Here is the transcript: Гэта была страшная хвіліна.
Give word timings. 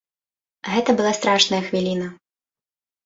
Гэта 0.71 0.95
была 1.01 1.11
страшная 1.19 1.61
хвіліна. 1.67 2.07